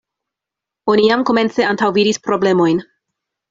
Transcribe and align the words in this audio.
Oni 0.93 1.05
jam 1.11 1.25
komence 1.31 1.67
antaŭvidis 1.75 2.23
problemojn. 2.29 2.85